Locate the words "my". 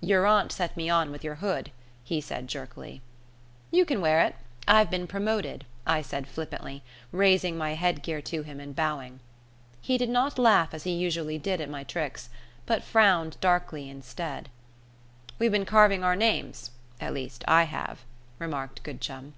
7.58-7.74, 11.68-11.82